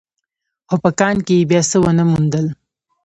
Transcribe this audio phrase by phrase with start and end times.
[0.67, 2.45] خو په کان کې يې بيا څه ونه موندل.